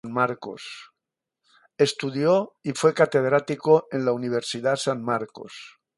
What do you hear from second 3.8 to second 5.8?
en la Universidad San Marcos.